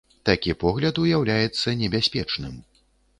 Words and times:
Такі 0.27 0.53
погляд 0.63 1.01
уяўляецца 1.03 1.73
небяспечным. 1.83 2.57